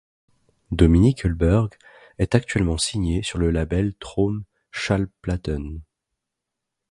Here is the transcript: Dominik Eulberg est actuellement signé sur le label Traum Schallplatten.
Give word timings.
Dominik 0.71 1.25
Eulberg 1.25 1.75
est 2.17 2.33
actuellement 2.33 2.79
signé 2.79 3.21
sur 3.21 3.37
le 3.37 3.51
label 3.51 3.93
Traum 3.99 4.45
Schallplatten. 4.71 5.81